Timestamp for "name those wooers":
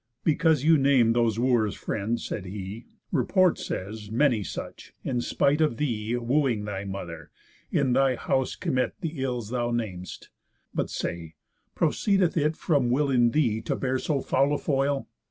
0.79-1.75